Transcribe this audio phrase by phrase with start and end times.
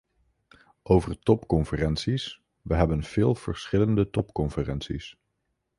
[0.83, 5.17] Over topconferenties: we hebben veel verschillende topconferenties.